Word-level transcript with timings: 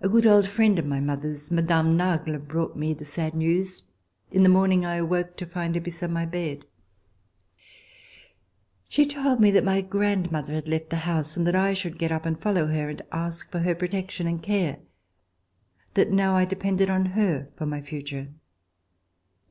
A 0.00 0.08
good 0.08 0.24
old 0.26 0.46
friend 0.48 0.78
of 0.78 0.86
my 0.86 0.98
mother's, 0.98 1.50
Mme. 1.50 1.94
Nagle, 1.94 2.38
brought 2.38 2.74
me 2.74 2.94
the 2.94 3.04
sad 3.04 3.34
news. 3.34 3.82
In 4.30 4.44
the 4.44 4.48
morning 4.48 4.86
I 4.86 4.94
awoke 4.96 5.36
to 5.36 5.44
find 5.44 5.74
her 5.74 5.80
beside 5.82 6.10
my 6.10 6.24
bed. 6.24 6.64
She 8.88 9.04
told 9.04 9.40
me 9.40 9.50
that 9.50 9.62
my 9.62 9.82
grand 9.82 10.32
mother 10.32 10.54
had 10.54 10.68
left 10.68 10.88
the 10.88 10.96
house, 11.04 11.36
and 11.36 11.46
that 11.46 11.54
I 11.54 11.74
should 11.74 11.98
get 11.98 12.10
up 12.10 12.24
and 12.24 12.40
follow 12.40 12.68
her, 12.68 12.88
and 12.88 13.02
ask 13.12 13.50
for 13.50 13.58
her 13.58 13.74
protection 13.74 14.26
and 14.26 14.42
care; 14.42 14.78
that 15.92 16.10
now 16.10 16.34
I 16.34 16.46
depended 16.46 16.88
on 16.88 17.04
her 17.14 17.50
for 17.54 17.66
my 17.66 17.82
future. 17.82 18.28